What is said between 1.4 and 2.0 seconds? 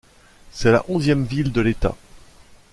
de l’État.